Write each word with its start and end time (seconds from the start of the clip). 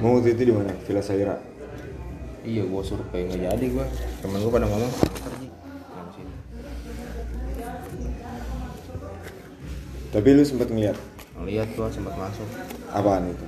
Mau 0.00 0.16
waktu 0.16 0.32
itu 0.32 0.42
di 0.48 0.52
mana? 0.52 0.72
Villa 0.84 1.02
Saira. 1.02 1.36
iya 2.40 2.64
gua 2.64 2.80
survei 2.80 3.28
nggak 3.28 3.52
jadi 3.52 3.66
gua 3.68 3.84
temen 4.24 4.40
gua 4.40 4.48
pada 4.50 4.64
ngomong 4.64 4.88
sini. 4.96 5.12
Tapi 10.08 10.28
lu 10.32 10.42
sempat 10.42 10.72
ngeliat 10.72 10.96
ngeliat 11.36 11.68
gua 11.76 11.88
sempat 11.88 12.16
masuk 12.16 12.48
apaan 12.90 13.28
itu? 13.28 13.46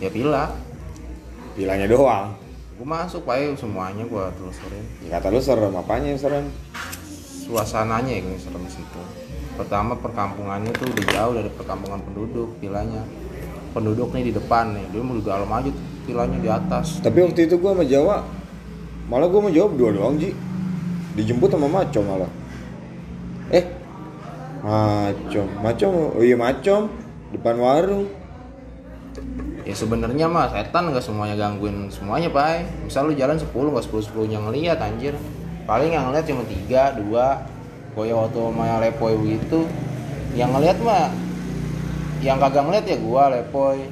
ya 0.00 0.08
villa 0.08 0.44
Villanya 1.52 1.84
doang. 1.86 2.32
gua 2.80 2.86
masuk 2.96 3.22
pak 3.22 3.44
semuanya 3.54 4.08
gua 4.08 4.32
telusurin 4.32 4.84
Ya, 5.04 5.20
Kata 5.20 5.28
lu 5.28 5.38
serem 5.38 5.76
apanya 5.76 6.08
yang 6.10 6.20
serem? 6.20 6.48
suasananya 7.44 8.08
yang 8.08 8.40
serem 8.40 8.64
situ 8.66 9.02
pertama 9.54 9.92
perkampungannya 9.94 10.72
tuh 10.72 10.88
udah 10.88 11.06
jauh 11.12 11.32
dari 11.36 11.50
perkampungan 11.52 12.00
penduduk 12.00 12.56
villanya 12.56 13.04
penduduk 13.74 14.14
nih 14.14 14.30
di 14.30 14.32
depan 14.32 14.70
nih 14.78 14.86
dia 14.94 15.02
mau 15.02 15.18
di 15.18 15.24
dalam 15.26 15.50
aja 15.50 15.68
tuh 15.74 15.84
villanya 16.06 16.38
di 16.38 16.48
atas 16.48 17.02
Tapi 17.02 17.18
waktu 17.26 17.50
itu 17.50 17.58
gua 17.58 17.74
sama 17.74 17.84
Jawa 17.84 18.16
malah 19.10 19.26
gua 19.26 19.50
mau 19.50 19.52
jawab 19.52 19.74
dua 19.76 19.90
doang 19.92 20.16
Ji. 20.16 20.32
Dijemput 21.14 21.46
sama 21.46 21.70
Macom 21.70 22.02
malah. 22.02 22.30
Eh, 23.54 23.64
Macom, 24.64 25.46
Macom, 25.60 25.92
oh 26.16 26.24
iya 26.24 26.34
Macom 26.34 26.90
depan 27.34 27.58
warung. 27.58 28.06
ya 29.64 29.72
sebenarnya 29.72 30.28
mah 30.28 30.52
setan 30.52 30.92
nggak 30.92 31.00
semuanya 31.00 31.40
gangguin 31.40 31.88
semuanya 31.88 32.28
pak 32.28 32.68
misal 32.84 33.08
lu 33.08 33.16
jalan 33.16 33.40
10 33.40 33.48
nggak 33.48 33.86
10 33.88 34.12
10 34.12 34.28
nya 34.28 34.38
ngeliat 34.44 34.76
anjir 34.76 35.16
paling 35.64 35.88
yang 35.88 36.12
ngeliat 36.12 36.28
cuma 36.28 36.44
tiga 36.44 36.92
dua 36.92 37.48
goya 37.96 38.12
waktu 38.12 38.36
sama 38.36 38.84
lepoy 38.84 39.16
begitu 39.16 39.64
yang 40.36 40.52
ngeliat 40.52 40.76
mah 40.84 41.08
yang 42.24 42.40
kagak 42.40 42.64
ngeliat 42.64 42.84
ya 42.88 42.96
gua 42.98 43.28
lepoy 43.28 43.84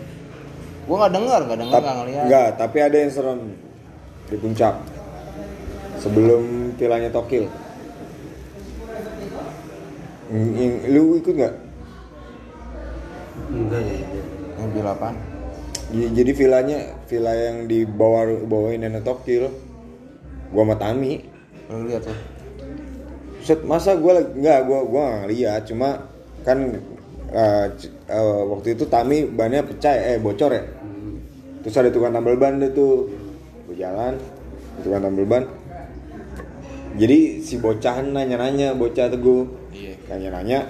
gua 0.89 0.97
nggak 0.99 1.13
dengar 1.15 1.41
nggak 1.45 1.61
dengar 1.61 1.81
nggak 1.81 1.97
ngeliat 2.01 2.25
Enggak, 2.27 2.49
tapi 2.57 2.79
ada 2.81 2.97
yang 2.97 3.13
serem 3.13 3.41
di 4.27 4.37
puncak. 4.37 4.75
Sebelum 6.01 6.43
vilanya 6.75 7.13
Tokil. 7.13 7.47
Lu 10.89 11.21
ikut 11.21 11.35
nggak? 11.37 11.55
enggak 13.53 13.81
ya 13.85 13.97
yang 14.57 14.69
bil 14.73 14.87
apaan? 14.89 15.17
J- 15.93 16.13
Jadi 16.17 16.31
vilanya, 16.33 16.79
villa 17.05 17.33
yang 17.37 17.69
di 17.69 17.85
bawah 17.85 18.25
bawain 18.43 18.81
nenek 18.81 19.05
Tokil. 19.05 19.53
Gua 20.51 20.65
sama 20.65 20.77
Tami. 20.77 21.29
lu 21.69 21.89
lihat 21.89 22.05
tuh 22.05 22.17
Set, 23.41 23.65
masa 23.65 23.97
gua 23.97 24.21
lagi 24.21 24.33
enggak 24.37 24.61
gua 24.65 24.81
gua 24.85 25.03
nggak 25.05 25.21
ngeliat, 25.25 25.63
cuma 25.67 25.89
kan 26.43 26.59
eh, 27.29 27.67
eh, 28.13 28.43
waktu 28.53 28.77
itu 28.77 28.85
Tami 28.85 29.25
bannya 29.25 29.65
pecah 29.65 29.97
eh 29.97 30.21
bocor 30.21 30.53
ya. 30.53 30.65
Terus 31.63 31.79
ada 31.79 31.91
tukang 31.95 32.13
tambal 32.13 32.37
ban 32.37 32.59
deh 32.59 32.75
tuh. 32.75 33.09
Gua 33.65 33.75
jalan, 33.79 34.19
tukang 34.83 35.01
tambal 35.01 35.25
ban. 35.25 35.45
Jadi 36.93 37.41
si 37.41 37.57
bocah 37.57 38.05
nanya-nanya, 38.05 38.77
bocah 38.77 39.09
teguh. 39.09 39.49
iya 39.73 39.97
Nanya-nanya 40.13 40.69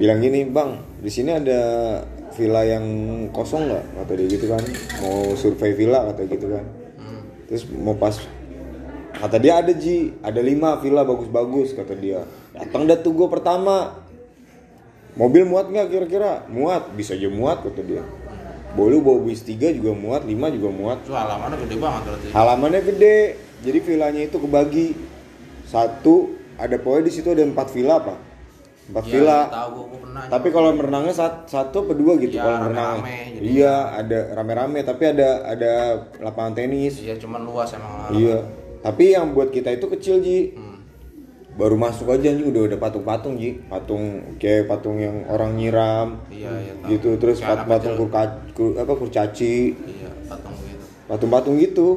bilang 0.00 0.24
gini, 0.24 0.48
"Bang, 0.48 0.80
di 1.04 1.12
sini 1.12 1.36
ada 1.36 1.60
villa 2.32 2.64
yang 2.64 2.86
kosong 3.28 3.68
nggak?" 3.68 3.84
Kata 4.00 4.12
dia 4.16 4.26
gitu 4.32 4.46
kan. 4.48 4.62
Mau 5.04 5.36
survei 5.36 5.76
villa 5.76 6.08
kata 6.08 6.24
gitu 6.24 6.46
kan. 6.48 6.64
hmm. 6.96 7.20
Terus 7.52 7.62
mau 7.68 7.98
pas 8.00 8.16
kata 9.20 9.36
dia 9.36 9.60
ada 9.60 9.76
Ji, 9.76 10.16
ada 10.24 10.40
lima 10.40 10.80
villa 10.80 11.04
bagus-bagus 11.04 11.76
kata 11.76 11.92
dia. 12.00 12.24
Datang 12.56 12.88
dah 12.88 12.96
tuh 12.96 13.12
gue 13.12 13.28
pertama. 13.28 14.08
Mobil 15.20 15.44
muat 15.44 15.68
nggak 15.68 15.92
kira-kira? 15.92 16.48
Muat, 16.48 16.96
bisa 16.96 17.12
aja 17.12 17.28
muat 17.28 17.60
kata 17.60 17.84
dia. 17.84 18.00
Boleh 18.72 19.04
bawa 19.04 19.20
bis 19.20 19.44
tiga 19.44 19.68
juga 19.68 19.92
muat, 19.92 20.24
lima 20.24 20.48
juga 20.48 20.72
muat. 20.72 21.04
Itu 21.04 21.12
halamannya 21.12 21.60
gede 21.60 21.76
banget 21.76 22.02
berarti. 22.08 22.26
Halamannya 22.32 22.80
gede, 22.88 23.16
jadi 23.60 23.78
villanya 23.84 24.22
itu 24.24 24.36
kebagi 24.40 24.86
satu 25.68 26.32
ada 26.56 26.80
pokoknya 26.80 27.04
di 27.04 27.12
situ 27.12 27.28
ada 27.28 27.44
empat 27.44 27.68
villa 27.68 28.00
apa? 28.00 28.14
Empat 28.90 29.04
Iya, 29.06 29.12
villa. 29.12 29.38
iya, 29.38 29.52
tahu 29.52 29.68
gua, 29.70 29.84
gua 29.86 29.98
pernah. 30.02 30.22
Tapi 30.26 30.48
kalau 30.50 30.70
merenangnya 30.72 31.14
sat- 31.14 31.46
satu 31.46 31.76
apa 31.84 31.92
dua 31.94 32.12
gitu 32.16 32.34
Iya, 32.34 32.42
kalau 32.42 32.58
jadi- 32.72 33.44
Iya, 33.44 33.74
ada 33.92 34.18
rame-rame 34.34 34.78
tapi 34.82 35.04
ada 35.04 35.28
ada 35.46 35.72
lapangan 36.18 36.52
tenis. 36.56 36.98
Iya, 36.98 37.14
cuman 37.20 37.44
luas 37.44 37.70
emang. 37.70 38.10
Iya. 38.10 38.38
Tapi 38.80 39.04
yang 39.12 39.30
buat 39.30 39.52
kita 39.52 39.68
itu 39.70 39.86
kecil 39.90 40.24
Ji. 40.24 40.56
Hmm. 40.56 40.69
Baru 41.60 41.76
masuk 41.76 42.08
aja 42.08 42.32
Ji 42.32 42.40
udah 42.40 42.64
ada 42.64 42.80
patung-patung 42.80 43.36
Ji. 43.36 43.60
Patung 43.62 44.02
kayak 44.40 44.64
patung 44.64 44.96
yang 44.96 45.28
orang 45.28 45.52
nyiram. 45.54 46.24
Iya, 46.26 46.48
iya. 46.56 46.72
tahu. 46.74 46.88
Gitu 46.88 47.08
terus 47.20 47.38
Kayak 47.38 47.68
anak 47.68 47.84
kecil. 47.84 47.94
kurka, 47.94 48.22
kur- 48.50 48.76
apa 48.76 48.92
kurcaci, 48.96 49.56
Iya, 49.76 50.08
patung 50.24 50.56
gitu. 50.58 50.84
patung-patung 51.04 51.54
gitu. 51.56 51.88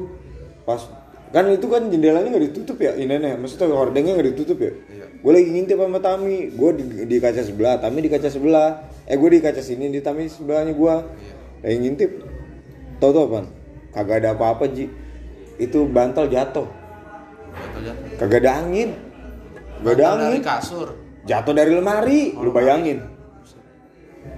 Pas 0.64 0.84
kan 1.32 1.50
itu 1.50 1.66
kan 1.66 1.90
jendelanya 1.90 2.30
nggak 2.30 2.46
ditutup 2.52 2.78
ya 2.78 2.94
ini 2.94 3.10
nih 3.10 3.34
maksudnya 3.34 3.74
hordengnya 3.74 4.14
nggak 4.14 4.30
ditutup 4.32 4.54
ya 4.60 4.70
Iya. 4.70 5.06
gue 5.18 5.32
lagi 5.34 5.50
ngintip 5.50 5.82
sama 5.82 5.98
Tami 5.98 6.54
gue 6.54 6.70
di, 6.78 6.84
di 7.10 7.18
kaca 7.18 7.42
sebelah 7.42 7.82
Tami 7.82 8.00
di 8.00 8.10
kaca 8.14 8.30
sebelah 8.30 8.70
eh 9.04 9.18
gue 9.18 9.30
di 9.32 9.42
kaca 9.42 9.58
sini 9.58 9.90
di 9.90 9.98
Tami 9.98 10.30
sebelahnya 10.30 10.78
gue 10.78 10.94
Iya. 10.94 11.34
lagi 11.66 11.78
ngintip 11.82 12.12
tau 13.02 13.10
tau 13.10 13.26
apa 13.28 13.50
kagak 13.92 14.22
ada 14.22 14.38
apa-apa 14.38 14.70
Ji 14.70 14.86
itu 15.58 15.80
bantal 15.86 16.30
jatuh 16.30 16.70
Jatuh 17.50 17.82
jatuh. 17.82 18.16
kagak 18.20 18.40
ada 18.40 18.52
angin 18.60 18.90
gak 19.84 19.94
ada 19.94 20.04
Bantal 20.08 20.20
dari 20.24 20.40
kasur. 20.40 20.88
jatuh 21.24 21.54
dari 21.54 21.72
lemari 21.72 22.20
lu 22.34 22.50
bayangin. 22.50 23.00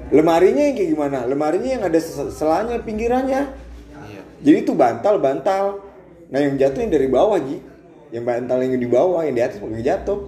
lemarinya 0.09 0.63
yang 0.69 0.75
kayak 0.75 0.89
gimana? 0.91 1.17
Lemarinya 1.25 1.69
yang 1.78 1.83
ada 1.85 1.97
sel- 1.97 2.29
selanya 2.29 2.78
pinggirannya. 2.81 3.41
Iya. 4.05 4.22
jadi 4.41 4.57
itu 4.61 4.73
bantal 4.73 5.17
bantal 5.17 5.81
nah 6.29 6.41
yang 6.41 6.57
jatuhnya 6.57 6.89
dari 6.91 7.07
bawah 7.07 7.38
ji. 7.38 7.61
Yang 8.09 8.23
bantal 8.25 8.57
yang 8.61 8.78
di 8.78 8.89
bawah 8.89 9.22
yang 9.22 9.35
di 9.35 9.44
atas 9.44 9.57
pakai 9.57 9.81
jatuh. 9.81 10.19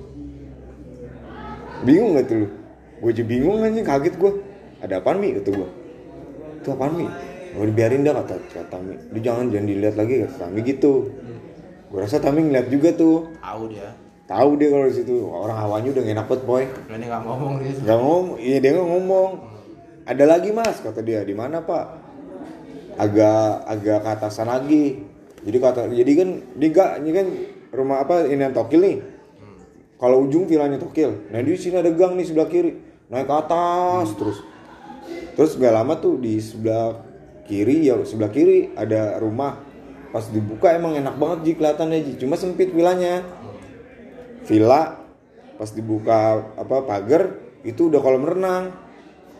Bingung 1.82 2.18
gak 2.18 2.26
tuh 2.26 2.38
lu? 2.42 2.48
Gue 2.98 3.10
aja 3.14 3.24
bingung 3.24 3.62
aja 3.62 3.82
kaget 3.86 4.14
gue 4.18 4.32
ada 4.82 4.98
apaan 4.98 5.22
mi? 5.22 5.30
Kata 5.38 5.50
gue 5.54 5.70
itu 6.58 6.68
apaan 6.74 6.94
mi? 6.94 7.06
Gue 7.54 7.66
dibiarin 7.70 8.02
dah 8.02 8.14
kata 8.18 8.36
kata 8.50 8.66
Tami 8.70 8.94
lu 9.14 9.18
jangan 9.22 9.50
jangan 9.54 9.66
dilihat 9.66 9.96
lagi 9.98 10.26
kata 10.26 10.36
Tami 10.42 10.60
gitu. 10.66 10.94
Gue 11.88 12.00
rasa 12.02 12.18
Tami 12.18 12.50
ngeliat 12.50 12.68
juga 12.68 12.90
tuh. 12.94 13.30
Tahu 13.38 13.64
dia. 13.70 13.94
Tahu 14.28 14.60
dia 14.60 14.68
kalau 14.70 14.86
di 14.92 14.96
situ 15.00 15.16
orang 15.32 15.58
hawanya 15.58 15.90
udah 15.96 16.04
enak 16.04 16.26
banget 16.28 16.44
boy 16.44 16.64
ini 16.68 17.06
nggak 17.08 17.24
ngomong 17.24 17.54
gitu. 17.64 17.80
Gak 17.88 17.98
ngomong, 17.98 18.38
iya 18.44 18.58
dia 18.60 18.72
nggak 18.76 18.90
ngomong. 18.92 19.32
Ada 20.08 20.24
lagi 20.24 20.56
mas, 20.56 20.80
kata 20.80 21.04
dia. 21.04 21.20
Di 21.28 21.36
mana 21.36 21.60
pak? 21.60 21.86
Agak 22.96 23.68
agak 23.68 24.00
ke 24.04 24.10
atasan 24.16 24.48
lagi. 24.48 25.04
Jadi 25.44 25.58
kata, 25.60 25.88
jadi 25.92 26.12
kan 26.16 26.30
di 26.56 26.68
gak, 26.72 26.92
ini 27.04 27.12
kan 27.14 27.28
rumah 27.76 28.04
apa 28.04 28.24
ini 28.28 28.40
yang 28.40 28.56
Tokil 28.56 28.80
nih. 28.84 28.98
Kalau 30.00 30.24
ujung 30.24 30.48
vilanya 30.48 30.80
Tokil. 30.80 31.28
Nah 31.28 31.44
di 31.44 31.52
sini 31.60 31.84
ada 31.84 31.92
gang 31.92 32.16
nih 32.16 32.24
sebelah 32.24 32.48
kiri. 32.48 32.72
Naik 33.12 33.28
ke 33.28 33.36
atas 33.36 34.08
terus. 34.16 34.40
Terus 35.36 35.52
gak 35.60 35.76
lama 35.76 36.00
tuh 36.00 36.20
di 36.20 36.40
sebelah 36.40 37.04
kiri 37.48 37.88
ya 37.88 38.00
sebelah 38.08 38.32
kiri 38.32 38.76
ada 38.80 39.20
rumah. 39.20 39.60
Pas 40.12 40.24
dibuka 40.32 40.72
emang 40.72 40.96
enak 40.96 41.20
banget 41.20 41.40
ji 41.44 41.52
kelihatannya 41.60 42.00
ji. 42.00 42.14
Cuma 42.16 42.40
sempit 42.40 42.72
vilanya. 42.72 43.24
Villa 44.48 44.96
pas 45.60 45.70
dibuka 45.76 46.40
apa 46.56 46.88
pagar 46.88 47.36
itu 47.68 47.92
udah 47.92 48.00
kolam 48.00 48.24
renang. 48.24 48.72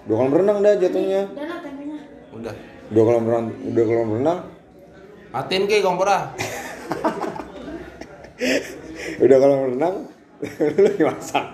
Udah 0.04 0.16
kolam 0.20 0.34
renang 0.36 0.58
dah 0.60 0.76
jatuhnya. 0.76 1.32
Dana 1.32 1.56
tempenya. 1.64 2.00
Udah. 2.36 2.54
udah 2.92 3.04
kolam 3.04 3.24
renang 3.24 3.46
udah 3.72 3.84
kolam 3.88 4.10
renang. 4.20 4.40
Matiin 5.32 5.64
ke 5.68 5.80
kompora. 5.80 6.28
udah 9.24 9.38
kolam 9.40 9.60
renang 9.72 9.96
lagi 10.86 11.04
masak. 11.08 11.46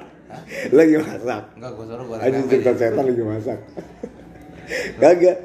Lagi 0.74 0.96
masak. 0.98 1.44
Enggak, 1.54 1.72
gua 1.78 1.86
suruh 1.86 2.06
gua 2.10 2.18
aja 2.18 2.40
cerita 2.50 2.72
setan 2.74 3.06
lagi 3.06 3.24
masak. 3.24 3.60
Kagak. 5.02 5.38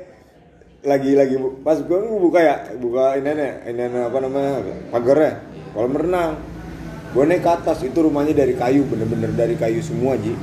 Lagi 0.78 1.10
lagi 1.12 1.36
bu- 1.36 1.60
pas 1.60 1.76
gua 1.84 2.00
buka 2.06 2.40
ya 2.40 2.56
buka 2.78 3.18
ini 3.18 3.34
nih 3.34 3.52
ini 3.66 3.84
nih, 3.90 4.02
apa 4.08 4.18
namanya 4.22 4.62
pagarnya 4.94 5.32
kolam 5.74 5.92
renang 5.92 6.32
gua 7.10 7.24
naik 7.24 7.40
ke 7.40 7.50
atas 7.50 7.78
itu 7.80 7.98
rumahnya 7.98 8.34
dari 8.34 8.52
kayu 8.52 8.84
bener-bener 8.84 9.32
dari 9.32 9.54
kayu 9.54 9.80
semua 9.80 10.14
ji 10.14 10.36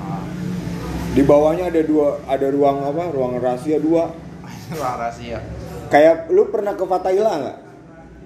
di 1.12 1.22
bawahnya 1.22 1.70
ada 1.70 1.82
dua 1.82 2.20
ada 2.26 2.48
ruang 2.48 2.84
apa 2.84 3.04
ruang 3.08 3.38
rahasia 3.38 3.78
dua 3.78 4.12
Ruang 4.74 4.96
rahasia. 4.98 5.40
kayak 5.88 6.28
lu 6.28 6.50
pernah 6.50 6.74
ke 6.74 6.84
Fatahila 6.84 7.34
nggak 7.38 7.58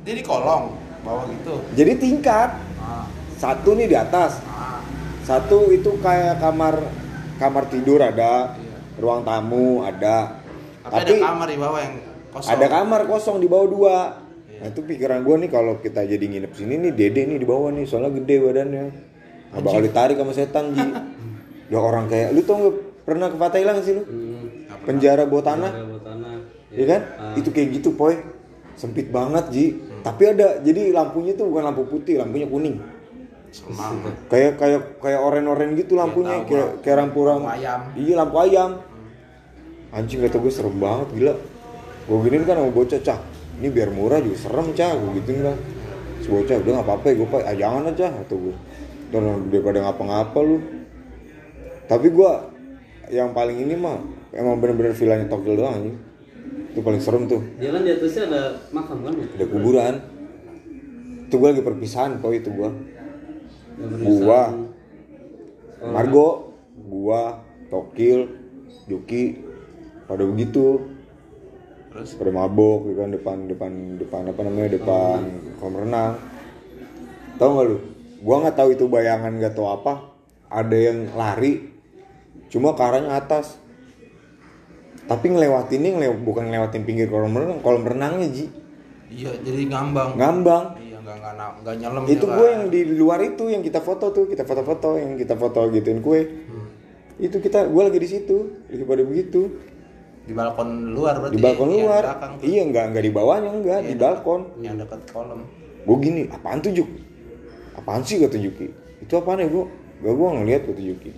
Dia 0.02 0.14
di 0.14 0.24
kolong 0.24 0.74
bawah 1.00 1.28
gitu. 1.30 1.54
jadi 1.74 1.94
tingkat 1.96 2.50
Ah, 2.80 3.04
satu 3.36 3.72
nih 3.74 3.86
di 3.86 3.96
atas 3.96 4.40
ah, 4.42 4.80
satu 5.22 5.70
itu 5.70 6.00
kayak 6.00 6.40
kamar 6.40 6.80
kamar 7.36 7.68
tidur 7.68 8.00
ada 8.00 8.56
Iya. 8.56 8.76
ruang 8.98 9.22
tamu 9.22 9.84
ada 9.84 10.40
tapi, 10.82 11.20
ada 11.20 11.28
kamar 11.28 11.48
di 11.48 11.58
bawah 11.58 11.80
yang 11.80 11.96
kosong. 12.30 12.50
ada 12.50 12.66
kamar 12.68 13.02
kosong 13.06 13.38
di 13.38 13.46
bawah 13.46 13.68
dua. 13.68 13.98
Nah 14.60 14.68
itu 14.68 14.82
pikiran 14.82 15.24
gue 15.24 15.36
nih 15.40 15.50
kalau 15.50 15.80
kita 15.80 16.04
jadi 16.04 16.20
nginep 16.22 16.52
sini 16.52 16.76
nih 16.78 16.92
dede 16.92 17.22
nih 17.26 17.38
di 17.38 17.48
bawah 17.48 17.72
nih 17.72 17.84
soalnya 17.84 18.12
gede 18.14 18.36
badannya. 18.40 18.84
Nggak 19.50 19.62
bakal 19.64 19.82
ditarik 19.82 20.16
sama 20.16 20.34
setan 20.34 20.66
ji. 20.74 20.84
Ya 21.70 21.78
orang 21.78 22.10
kayak 22.10 22.34
lu 22.34 22.42
tau 22.42 22.58
nggak 22.58 22.76
pernah 23.06 23.30
ke 23.30 23.38
Fatahila 23.38 23.78
nggak 23.78 23.86
sih 23.86 23.94
lu? 23.94 24.02
Hmm, 24.02 24.66
penjara 24.90 25.30
bawah 25.30 25.46
tanah. 25.46 25.70
Penjara 25.70 25.86
bawah 25.86 26.02
tanah 26.02 26.34
ya 26.74 26.86
kan? 26.90 27.02
Itu 27.38 27.50
kayak 27.50 27.68
gitu 27.78 27.90
poy. 27.94 28.18
Sempit 28.74 29.14
banget 29.14 29.46
ji. 29.54 29.66
Tapi 30.02 30.34
ada 30.34 30.58
jadi 30.60 30.90
lampunya 30.90 31.38
tuh 31.38 31.46
bukan 31.46 31.70
lampu 31.70 31.86
putih 31.86 32.18
lampunya 32.18 32.50
kuning. 32.50 32.82
Semang. 33.54 34.02
kayak 34.34 34.58
kayak 34.58 34.82
kayak 34.98 35.20
oren-oren 35.22 35.78
gitu 35.78 35.94
lampunya 35.94 36.42
tahu, 36.42 36.50
kayak 36.50 36.70
kayak 36.82 36.98
lampu 37.06 37.20
lampu 37.22 37.46
Lampu 37.46 37.62
ayam. 37.62 37.80
iya 37.94 38.14
lampu 38.18 38.36
ayam. 38.42 38.70
Anjing 39.90 40.20
kata 40.22 40.38
gue 40.42 40.50
serem 40.50 40.74
banget 40.74 41.08
gila. 41.14 41.34
Gue 42.10 42.18
giniin 42.26 42.50
kan 42.50 42.58
sama 42.58 42.74
bocah 42.74 43.00
cah 43.00 43.20
ini 43.60 43.68
biar 43.70 43.92
murah 43.92 44.24
juga 44.24 44.38
serem 44.40 44.72
cah 44.72 44.96
gue 44.96 45.10
gituin 45.20 45.40
kan 45.44 45.58
si 46.20 46.28
bocah 46.32 46.56
udah 46.60 46.72
nggak 46.80 46.88
apa-apa 46.88 47.06
ya 47.12 47.14
gue 47.20 47.28
pak 47.28 47.42
ah, 47.44 47.56
jangan 47.56 47.84
aja 47.92 48.08
atau 48.12 48.38
gue 48.40 48.56
dan 49.10 49.50
daripada 49.50 49.78
ngapa-ngapa 49.86 50.40
lu. 50.46 50.58
Tapi 51.90 52.08
gue 52.14 52.32
yang 53.10 53.34
paling 53.34 53.58
ini 53.58 53.74
mah 53.74 53.98
emang 54.30 54.62
bener-bener 54.62 54.94
villanya 54.94 55.26
Tokyo 55.26 55.58
doang 55.58 55.74
anjing. 55.82 55.98
Itu 56.70 56.86
paling 56.86 57.02
serem 57.02 57.26
tuh. 57.26 57.42
Dia 57.58 57.74
kan 57.74 57.82
di 57.82 57.90
atasnya 57.90 58.24
ada 58.30 58.44
makam 58.70 59.02
kan? 59.02 59.14
ada 59.18 59.46
kuburan. 59.50 59.94
Itu 61.26 61.36
gue 61.42 61.50
lagi 61.50 61.64
perpisahan 61.66 62.22
kok 62.22 62.34
itu 62.34 62.50
gue 62.54 62.70
gua 64.06 64.54
barisan. 64.54 65.90
Margo 65.90 66.28
gua 66.78 67.42
Tokil 67.72 68.28
Yuki 68.90 69.42
pada 70.06 70.26
begitu 70.26 70.99
Terus? 71.90 72.10
Pada 72.22 72.32
mabok 72.32 72.90
gitu 72.90 73.02
kan 73.02 73.10
depan 73.10 73.38
depan 73.50 73.72
depan 73.98 74.22
apa 74.30 74.42
namanya 74.46 74.70
depan 74.78 75.20
kolam 75.58 75.76
renang. 75.86 76.14
Tahu 77.42 77.50
nggak 77.50 77.66
lu? 77.66 77.78
Gua 78.22 78.36
nggak 78.46 78.56
tahu 78.58 78.70
itu 78.78 78.86
bayangan 78.86 79.34
nggak 79.42 79.54
tahu 79.58 79.68
apa. 79.74 79.94
Ada 80.50 80.78
yang 80.78 81.14
lari 81.18 81.70
cuma 82.50 82.78
ke 82.78 82.82
arahnya 82.82 83.18
atas. 83.18 83.58
Tapi 85.10 85.34
ngelewatinnya 85.34 85.98
ngelew 85.98 86.22
bukan 86.22 86.54
ngelewatin 86.54 86.86
pinggir 86.86 87.10
kolam 87.10 87.34
renang 87.34 87.66
kolam 87.66 87.82
renangnya 87.82 88.30
ji. 88.30 88.46
Iya 89.10 89.34
jadi 89.42 89.66
ngambang. 89.74 90.14
ngambang. 90.14 90.78
Iya 90.78 90.98
nggak 91.02 91.18
nggak 91.18 91.50
nggak 91.66 91.76
nyelem 91.82 92.04
itu 92.06 92.26
gue 92.30 92.48
yang 92.54 92.64
di 92.70 92.82
luar 92.94 93.20
itu 93.26 93.50
yang 93.50 93.66
kita 93.66 93.82
foto 93.82 94.14
tuh 94.14 94.30
kita 94.30 94.46
foto-foto 94.46 95.02
yang 95.02 95.18
kita 95.18 95.34
foto 95.34 95.66
gituin 95.74 96.06
kue. 96.06 96.22
Itu 97.18 97.42
kita 97.42 97.66
gue 97.66 97.82
lagi 97.82 97.98
di 97.98 98.10
situ 98.10 98.70
lagi 98.70 98.86
pada 98.86 99.02
begitu 99.02 99.50
di 100.30 100.34
balkon 100.38 100.70
luar 100.94 101.14
berarti. 101.18 101.34
di 101.34 101.42
balkon 101.42 101.68
yang 101.74 101.90
luar 101.90 102.04
belakang 102.06 102.32
tuh. 102.38 102.44
iya 102.46 102.62
nggak 102.70 102.86
nggak 102.94 103.04
di 103.04 103.12
bawahnya 103.12 103.50
enggak 103.50 103.80
di 103.82 103.96
balkon 103.98 104.42
Yang 104.62 104.76
dekat 104.86 105.02
kolam. 105.10 105.42
gue 105.82 105.96
gini 105.98 106.22
apaan 106.30 106.58
tuh 106.62 106.72
Juk 106.72 106.90
apaan 107.74 108.02
sih 108.06 108.22
kata 108.22 108.38
Juki 108.38 108.68
itu 109.02 109.14
apaan 109.18 109.42
ya 109.42 109.50
gue 109.50 109.66
gak 110.00 110.14
gue 110.14 110.28
ngeliat 110.38 110.62
kata 110.70 110.82
Juki 110.86 111.12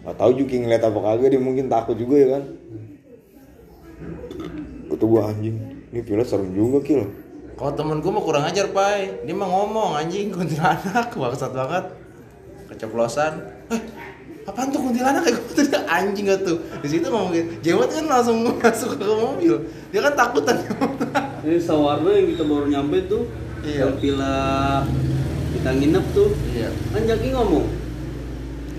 nggak 0.00 0.16
tahu 0.16 0.30
Juki 0.32 0.56
ngeliat 0.64 0.80
apa 0.80 0.98
kagak 0.98 1.28
dia 1.28 1.40
mungkin 1.44 1.68
takut 1.68 1.96
juga 2.00 2.16
ya 2.16 2.28
kan 2.40 2.42
kata 4.88 5.04
gue 5.04 5.20
anjing 5.20 5.56
ini 5.92 6.00
villa 6.00 6.24
serem 6.24 6.50
juga 6.50 6.80
kil 6.80 7.04
Kalau 7.54 7.70
temen 7.70 8.02
gue 8.02 8.10
mah 8.10 8.18
kurang 8.18 8.42
ajar, 8.50 8.66
Pai. 8.74 9.14
Dia 9.22 9.30
mah 9.30 9.46
ngomong 9.46 9.94
anjing 9.94 10.34
kuntilanak, 10.34 11.14
bangsat 11.14 11.54
banget. 11.54 11.86
Keceplosan. 12.66 13.32
Eh, 13.70 13.78
apaan 14.44 14.68
tuh 14.68 14.80
kuntilanak 14.80 15.24
kayak 15.24 15.40
gue 15.40 15.64
tuh 15.64 15.82
anjing 15.88 16.26
gak 16.28 16.40
tuh. 16.44 16.56
Di 16.84 16.88
situ 16.88 17.06
ngomong 17.08 17.32
gitu. 17.32 17.48
Jewet 17.64 17.88
kan 17.90 18.04
langsung 18.08 18.44
masuk 18.60 18.96
ke 18.96 19.04
mobil. 19.04 19.54
Dia 19.88 20.00
kan 20.04 20.14
takutan. 20.14 20.56
Ini 21.44 21.60
sawarna 21.60 22.08
yang 22.12 22.26
kita 22.32 22.44
baru 22.44 22.66
nyampe 22.68 22.98
tuh. 23.08 23.24
Iya. 23.64 23.88
Yang 23.88 23.94
Villa 24.00 24.36
kita 25.54 25.70
nginep 25.72 26.04
tuh. 26.12 26.30
Iya. 26.52 26.68
Kan 26.92 27.02
Jaki 27.04 27.28
ngomong. 27.32 27.66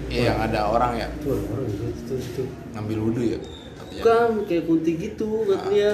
Iya, 0.06 0.32
yang 0.32 0.40
ada 0.48 0.60
orang 0.70 0.94
ya 0.96 1.08
Tuh 1.20 1.34
ada 1.34 1.44
orang 1.50 1.66
itu 1.68 1.84
itu 1.92 2.14
itu. 2.16 2.44
ngambil 2.72 2.98
wudhu 3.10 3.22
ya. 3.26 3.40
Katanya. 3.42 3.90
Bukan 4.00 4.30
kayak 4.46 4.64
kunti 4.70 4.92
gitu 4.96 5.30
kata 5.50 5.66
dia. 5.74 5.92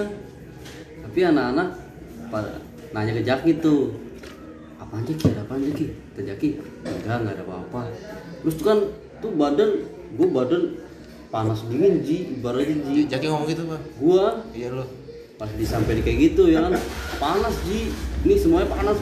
Tapi 1.01 1.19
anak-anak 1.25 1.67
pada 2.27 2.51
nanya 2.91 3.11
ke 3.15 3.23
Jaki 3.23 3.51
tuh. 3.63 3.95
Apaan 4.77 5.07
Jaki? 5.07 5.25
Ada 5.31 5.41
apaan 5.47 5.63
Jaki? 5.63 5.85
Kata 6.11 6.21
Jaki, 6.27 6.47
enggak, 6.83 7.15
enggak 7.23 7.33
ada 7.39 7.43
apa-apa. 7.47 7.81
Terus 8.43 8.53
tuh 8.59 8.65
kan 8.67 8.79
tuh 9.21 9.31
badan, 9.37 9.69
gua 10.17 10.27
badan 10.41 10.63
panas 11.31 11.63
dingin 11.69 12.03
Ji, 12.03 12.35
ibaratnya 12.35 12.75
Ji. 12.89 13.07
Jaki 13.07 13.25
ngomong 13.29 13.47
gitu, 13.47 13.63
Pak. 13.69 13.79
Gua 14.01 14.41
Iya 14.51 14.69
lo. 14.75 14.85
pas 15.39 15.49
disampai 15.57 16.05
kayak 16.05 16.17
gitu 16.33 16.53
ya 16.53 16.61
kan? 16.69 16.77
Panas 17.17 17.55
ji. 17.65 17.89
Ini 18.21 18.35
semuanya 18.37 18.69
panas. 18.69 18.97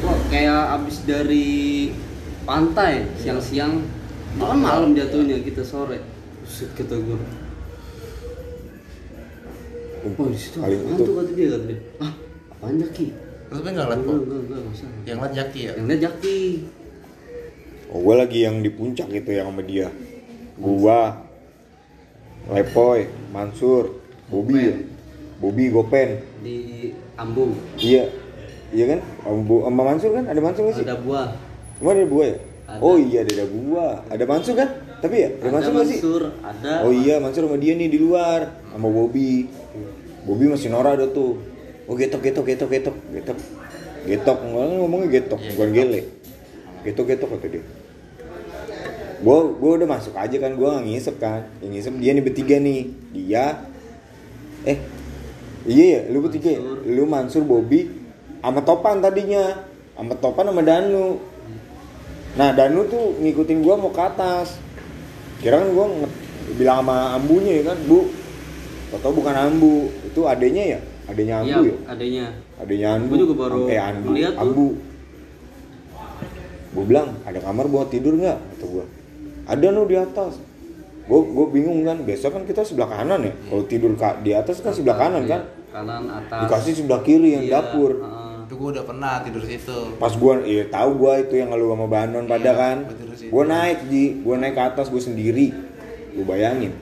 Kok 0.00 0.16
kayak 0.32 0.80
abis 0.80 1.04
dari 1.04 1.92
pantai 2.48 3.04
siang-siang. 3.20 3.84
Malam 4.40 4.64
malam 4.64 4.90
jatuhnya 4.96 5.44
kita 5.44 5.60
sore. 5.60 6.00
Buset 6.40 6.72
kata 6.72 6.96
gue 6.96 7.18
oh 10.04 10.28
di 10.28 10.38
situ? 10.38 10.60
Paling 10.60 10.80
apaan 10.84 11.00
itu. 11.00 11.12
kata 11.16 11.30
dia 11.32 11.46
kata 11.48 11.64
dia. 11.68 11.78
Ah 12.00 12.12
apaan 12.52 12.74
jaki? 12.80 13.06
Terus 13.48 13.60
nggak 13.60 13.86
kok. 13.86 13.96
enggak 13.96 14.40
enggak 14.40 14.60
Yang 15.04 15.18
liat 15.20 15.32
Jaki 15.36 15.60
ya. 15.60 15.72
yang 15.76 15.86
lihat 15.88 16.00
jaki 16.00 16.38
Oh, 17.94 18.02
gue 18.02 18.14
lagi 18.18 18.42
yang 18.42 18.58
di 18.58 18.74
puncak 18.74 19.06
itu 19.08 19.30
yang 19.30 19.54
sama 19.54 19.62
dia. 19.62 19.86
Gua, 20.58 21.14
Lepoy, 22.50 23.06
Mansur, 23.30 24.02
Bobi, 24.26 24.58
ya? 24.58 24.74
Bobi 25.38 25.70
Gopen. 25.70 26.10
di 26.42 26.90
Ambung 27.14 27.54
Iya, 27.78 28.10
iya 28.74 28.84
kan? 28.90 29.00
Sama 29.22 29.38
Bu- 29.40 29.62
sama 29.62 29.82
Mansur 29.86 30.10
kan? 30.10 30.24
Ada 30.26 30.40
Mansur 30.42 30.62
nggak 30.66 30.76
sih? 30.76 30.84
ada 30.84 30.98
buah 30.98 31.26
Emang 31.78 31.94
ada 31.94 32.06
gua 32.06 32.24
ya? 32.26 32.36
Ada. 32.66 32.80
Oh 32.82 32.96
iya 32.98 33.18
ada 33.22 33.32
ada 33.32 33.46
gua. 33.46 33.86
Ada 34.10 34.24
Mansur 34.26 34.54
kan? 34.58 34.68
Tapi 34.98 35.14
ya, 35.14 35.28
ada, 35.30 35.38
ada 35.38 35.50
Mansur 35.54 35.72
nggak 35.72 35.86
sih? 35.86 35.98
Mansur 36.02 36.22
ada 36.42 36.72
Oh 36.82 36.92
iya, 36.92 37.14
Mansur 37.22 37.42
sama 37.46 37.56
dia 37.56 37.72
nih 37.78 37.88
di 37.88 37.98
luar, 37.98 38.40
sama 38.74 38.88
Bobi. 38.90 39.46
Bobi 40.26 40.44
masih 40.50 40.68
Nora 40.68 40.98
ada 40.98 41.06
tuh. 41.06 41.38
Oh 41.86 41.94
getok 41.94 42.20
getok 42.20 42.44
getok 42.44 42.68
getok 42.68 42.96
getok. 43.14 43.38
Getok, 44.04 44.38
ngomongnya 44.42 44.76
ngomongnya 44.82 45.08
getok, 45.14 45.40
Iya, 45.40 45.48
bukan 45.54 45.68
getok. 45.70 45.76
gele. 45.80 46.00
Getok 46.84 47.04
getok 47.08 47.28
kata 47.38 47.46
dia. 47.48 47.62
Gua 49.24 49.48
gua 49.56 49.80
udah 49.80 49.88
masuk 49.88 50.12
aja 50.12 50.36
kan, 50.36 50.52
gua 50.52 50.76
nggak 50.76 50.84
ngisep 50.84 51.16
kan. 51.16 51.48
Yang 51.64 51.70
ngisep 51.80 51.92
dia 51.96 52.10
nih 52.12 52.24
bertiga 52.24 52.56
nih. 52.60 52.80
Dia 53.16 53.44
eh 54.68 54.78
iya 55.64 55.84
ya, 55.88 56.00
lu 56.12 56.20
bertiga 56.20 56.52
ya? 56.52 56.60
Mansur. 56.60 56.78
Lu 56.84 57.04
Mansur, 57.08 57.42
Bobi, 57.48 57.80
sama 58.44 58.60
Topan 58.60 59.00
tadinya. 59.00 59.64
Sama 59.96 60.12
Topan 60.20 60.44
sama 60.52 60.60
Danu. 60.60 61.16
Nah 62.36 62.52
Danu 62.52 62.84
tuh 62.84 63.16
ngikutin 63.24 63.64
gua 63.64 63.80
mau 63.80 63.88
ke 63.88 64.02
atas. 64.04 64.60
Kira 65.40 65.56
kan 65.56 65.72
gua 65.72 65.88
nge- 65.88 66.14
bilang 66.60 66.84
sama 66.84 67.16
ambunya 67.16 67.64
ya 67.64 67.72
kan, 67.72 67.80
Bu. 67.88 68.12
Tau 68.94 69.10
bukan 69.10 69.34
ambu, 69.34 69.90
itu 70.06 70.22
adenya 70.22 70.76
ya? 70.76 70.80
Adenya 71.10 71.42
iya 71.42 71.58
ambu 71.58 71.62
ya? 71.66 71.76
adanya 71.90 72.24
Adenya 72.62 72.88
ambu. 72.94 73.10
Gua 73.10 73.22
juga 73.26 73.34
baru 73.42 73.56
sampai 73.66 73.78
ambu. 73.80 74.10
ambu. 74.38 74.66
Gua 76.74 76.84
bilang, 76.86 77.08
ada 77.26 77.38
kamar 77.42 77.66
buat 77.66 77.88
tidur 77.90 78.14
nggak? 78.14 78.38
Kata 78.38 78.64
gua. 78.70 78.84
Ada 79.44 79.66
nu 79.68 79.84
di 79.84 79.94
atas. 79.94 80.40
Gua 81.04 81.20
gua 81.20 81.46
bingung 81.48 81.82
kan, 81.82 82.00
biasa 82.00 82.28
kan 82.28 82.42
kita 82.42 82.62
sebelah 82.62 82.88
kanan 82.90 83.20
ya. 83.22 83.32
Kalau 83.44 83.64
tidur 83.64 83.92
di 84.18 84.32
atas 84.32 84.58
kan 84.58 84.72
sebelah 84.72 84.96
kanan 84.96 85.22
Iya, 85.22 85.30
kan. 85.30 85.42
kanan 85.70 86.02
atas 86.08 86.40
Dikasih 86.42 86.72
sebelah 86.76 87.00
kiri 87.00 87.28
yang 87.32 87.44
Iya, 87.44 87.52
dapur. 87.54 87.92
heeh. 87.94 88.22
Itu 88.44 88.54
gue 88.54 88.68
udah 88.72 88.84
pernah 88.84 89.14
tidur 89.18 89.40
situ. 89.40 89.78
pas 89.96 90.12
gua 90.12 90.36
iya 90.42 90.64
tahu 90.66 90.90
gua 90.98 91.16
itu 91.16 91.32
yang 91.34 91.48
lu 91.50 91.64
sama 91.66 91.86
Banon 91.86 92.24
pada 92.24 92.44
Iya, 92.44 92.52
kan 92.54 92.76
gua 93.26 93.42
naik 93.42 93.88
ji 93.88 94.04
gua 94.20 94.36
naik 94.36 94.52
ke 94.52 94.62
atas 94.62 94.86
gua 94.86 95.00
sendiri 95.00 95.48
gua 96.12 96.24
bayangin 96.28 96.76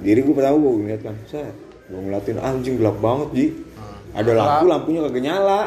diri 0.00 0.24
gua 0.24 0.34
pertama 0.34 0.56
gua 0.56 0.72
ngeliat 0.74 1.04
kan 1.04 1.12
set 1.22 1.52
gua 1.86 2.00
ngeliatin 2.00 2.40
anjing 2.40 2.74
gelap 2.76 2.96
banget 2.98 3.28
ji 3.30 3.46
Hmm. 3.76 4.18
ada 4.18 4.30
lampu 4.32 4.64
lampunya 4.66 5.00
kagak 5.02 5.20
nyala 5.22 5.60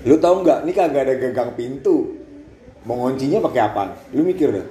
lu 0.00 0.14
tahu 0.16 0.34
nggak 0.40 0.58
ini 0.62 0.72
kagak 0.72 1.02
ada 1.02 1.14
gagang 1.18 1.50
pintu 1.52 2.19
mau 2.88 2.96
ngoncinya 2.96 3.38
pakai 3.44 3.60
apa 3.60 3.82
lu 4.16 4.22
mikir 4.24 4.48
dah 4.54 4.66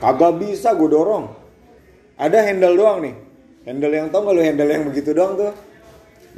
kagak 0.00 0.40
bisa 0.40 0.72
gua 0.78 0.88
dorong 0.88 1.24
ada 2.16 2.38
handle 2.44 2.74
doang 2.74 3.04
nih 3.04 3.14
handle 3.68 3.92
yang 3.92 4.08
tau 4.08 4.24
nggak 4.24 4.34
lu 4.34 4.42
handle 4.42 4.70
yang 4.70 4.84
begitu 4.88 5.10
doang 5.12 5.36
tuh 5.36 5.52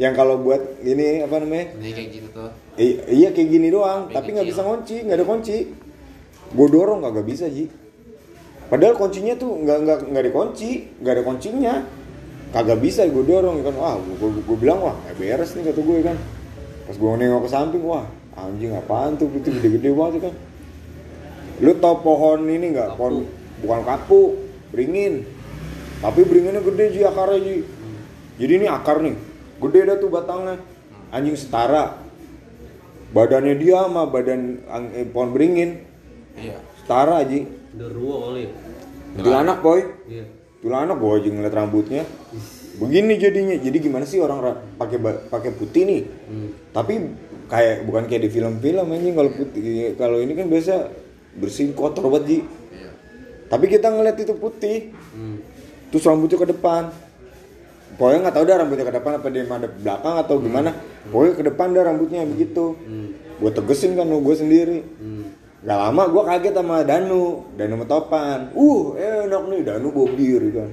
yang 0.01 0.17
kalau 0.17 0.41
buat 0.41 0.81
ini 0.81 1.21
apa 1.21 1.45
namanya 1.45 1.77
Jadi 1.77 1.93
kayak 1.93 2.09
gitu 2.09 2.29
tuh. 2.33 2.49
I- 2.81 3.05
iya 3.21 3.29
kayak 3.37 3.49
gini 3.53 3.69
doang, 3.69 4.09
tapi 4.09 4.33
nggak 4.33 4.49
bisa 4.49 4.65
ngunci, 4.65 4.97
nggak 5.05 5.17
ada 5.21 5.27
kunci. 5.29 5.57
Gue 6.57 6.69
dorong 6.73 7.05
kagak 7.05 7.27
bisa 7.29 7.45
ji. 7.53 7.69
Padahal 8.73 8.97
kuncinya 8.97 9.37
tuh 9.37 9.61
nggak 9.61 9.79
nggak 9.85 9.99
nggak 10.09 10.25
dikunci, 10.31 10.71
nggak 11.05 11.13
ada 11.21 11.23
kuncinya. 11.27 11.75
Kagak 12.51 12.81
bisa 12.81 13.05
gue 13.13 13.25
dorong 13.29 13.61
kan. 13.61 13.75
Wah, 13.77 13.95
gue, 14.01 14.31
gue, 14.41 14.57
bilang 14.57 14.81
wah 14.81 14.97
nggak 15.05 15.17
beres 15.21 15.53
nih 15.53 15.69
kata 15.69 15.81
gue 15.85 15.99
kan. 16.01 16.17
Pas 16.89 16.97
gue 16.97 17.11
nengok 17.21 17.43
ke 17.45 17.51
samping, 17.53 17.85
wah 17.85 18.09
anjing 18.41 18.73
apaan 18.73 19.21
tuh 19.21 19.29
itu 19.37 19.53
gede-gede 19.53 19.91
banget 19.93 20.33
kan. 20.33 20.35
Lu 21.61 21.73
tau 21.77 22.01
pohon 22.01 22.45
ini 22.45 22.73
nggak? 22.73 22.97
Pohon 22.97 23.29
bukan 23.61 23.81
kapu, 23.85 24.41
beringin. 24.69 25.29
Tapi 26.01 26.21
beringinnya 26.25 26.65
gede 26.65 26.85
ji 26.91 27.01
akarnya 27.03 27.39
ji. 27.39 27.57
Jadi 28.41 28.53
ini 28.57 28.67
akar 28.67 28.99
nih, 28.99 29.15
gede 29.61 29.81
dah 29.85 29.97
tuh 29.97 30.09
batangnya. 30.09 30.57
Anjing 31.11 31.37
setara. 31.37 32.01
Badannya 33.11 33.55
dia 33.55 33.85
sama 33.85 34.07
badan 34.07 34.63
eh, 34.95 35.05
pohon 35.05 35.35
beringin 35.35 35.83
Iya. 36.33 36.57
setara 36.79 37.21
ji. 37.23 37.43
Deruo 37.71 38.25
kali 38.25 38.47
ya? 38.47 38.51
Kuntilanak 39.13 39.59
boy. 39.61 39.81
Iya. 40.07 40.25
anak 40.61 41.01
gue 41.01 41.09
aja 41.11 41.29
ngeliat 41.33 41.55
rambutnya 41.57 42.05
begini 42.77 43.17
jadinya 43.17 43.57
jadi 43.57 43.81
gimana 43.81 44.05
sih 44.05 44.21
orang 44.21 44.39
ra- 44.41 44.61
pakai 44.77 45.01
pakai 45.27 45.57
putih 45.57 45.89
nih 45.89 46.03
Hmm. 46.29 46.53
tapi 46.71 47.17
kayak 47.49 47.89
bukan 47.89 48.05
kayak 48.05 48.23
di 48.25 48.31
film-film 48.31 48.85
anjing 48.87 49.17
kalau 49.17 49.33
putih 49.33 49.97
kalau 49.97 50.21
ini 50.21 50.37
kan 50.37 50.53
biasa 50.53 50.93
bersih 51.37 51.71
kotor 51.73 52.11
banget 52.11 52.25
Ji. 52.27 52.39
Iya. 52.39 52.91
tapi 53.47 53.65
kita 53.67 53.87
ngeliat 53.91 54.17
itu 54.19 54.35
putih 54.35 54.91
Hmm. 55.11 55.43
terus 55.91 56.07
rambutnya 56.07 56.39
ke 56.39 56.49
depan 56.51 56.91
pokoknya 57.95 58.19
nggak 58.27 58.35
tahu 58.35 58.45
dah 58.47 58.57
rambutnya 58.63 58.87
ke 58.87 58.95
depan 58.95 59.13
apa 59.19 59.27
dia 59.29 59.45
madep 59.45 59.73
belakang 59.83 60.15
atau 60.23 60.35
gimana 60.39 60.71
pokoknya 61.11 61.33
ke 61.35 61.45
depan 61.51 61.67
dah 61.71 61.83
rambutnya 61.85 62.23
begitu 62.25 62.75
Hmm. 62.81 63.09
gue 63.15 63.51
tegesin 63.51 63.95
kan 63.95 64.07
gue 64.07 64.37
sendiri 64.37 64.81
Hmm. 64.99 65.39
Gak 65.61 65.77
lama 65.77 66.09
gue 66.09 66.23
kaget 66.25 66.55
sama 66.57 66.81
Danu, 66.89 67.53
Danu 67.53 67.77
sama 67.77 67.85
Topan. 67.85 68.49
Uh, 68.57 68.97
enak 68.97 69.45
nih, 69.45 69.61
Danu 69.61 69.93
bawa 69.93 70.09
bir 70.17 70.43
kan. 70.57 70.71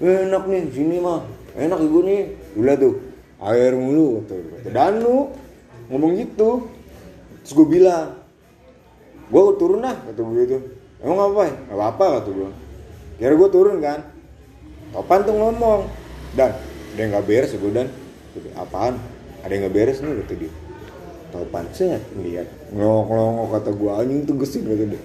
Enak 0.00 0.44
nih, 0.48 0.62
sini 0.72 0.96
mah. 1.04 1.20
Enak 1.52 1.84
ibu 1.84 2.00
nih. 2.00 2.32
Gila 2.56 2.80
tuh, 2.80 2.96
air 3.44 3.76
mulu. 3.76 4.24
Kata 4.24 4.72
Danu 4.72 5.36
ngomong 5.92 6.16
gitu. 6.16 6.64
Terus 7.44 7.52
gue 7.52 7.66
bilang, 7.68 8.23
gue 9.28 9.42
turun 9.60 9.80
lah, 9.80 9.96
kata 9.96 10.20
gue 10.20 10.34
gitu. 10.44 10.58
Emang 11.04 11.32
apa? 11.32 11.40
ya? 11.48 11.54
Gak 11.68 11.76
apa-apa 11.76 12.04
kata 12.20 12.30
gue. 12.32 12.50
Kira 13.20 13.34
gue 13.36 13.50
turun 13.52 13.76
kan. 13.80 14.00
Topan 14.94 15.20
tuh 15.26 15.34
ngomong, 15.34 15.80
Dan, 16.34 16.54
ada 16.54 17.00
yang 17.00 17.10
gak 17.14 17.26
beres 17.26 17.52
gue 17.54 17.72
Dan. 17.72 17.88
Apaan? 18.58 18.98
Ada 19.44 19.50
yang 19.52 19.68
gak 19.68 19.74
beres 19.74 19.98
nih 20.00 20.14
kata 20.24 20.34
dia. 20.38 20.52
Topan 21.34 21.66
set 21.74 21.98
ngeliat 22.14 22.46
ngelongok 22.70 23.58
kata 23.58 23.70
gua 23.74 24.06
anjing 24.06 24.22
tuh 24.22 24.38
gesin 24.38 24.70
kata 24.70 24.86
dia. 24.86 25.02